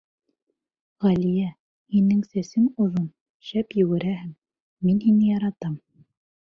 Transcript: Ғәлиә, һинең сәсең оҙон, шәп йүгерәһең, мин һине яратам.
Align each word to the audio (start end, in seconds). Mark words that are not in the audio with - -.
Ғәлиә, 1.05 1.51
һинең 1.97 2.25
сәсең 2.31 2.67
оҙон, 2.87 3.07
шәп 3.53 3.79
йүгерәһең, 3.83 4.35
мин 4.89 5.03
һине 5.09 5.33
яратам. 5.39 5.83